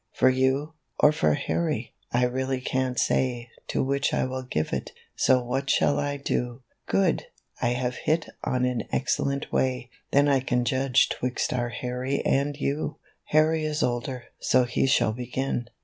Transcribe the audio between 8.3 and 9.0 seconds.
on an